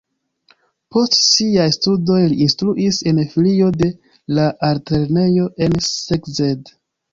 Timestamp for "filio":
3.35-3.69